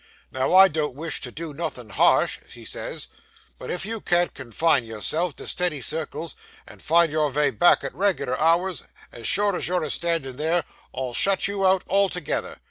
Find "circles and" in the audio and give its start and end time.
5.79-6.81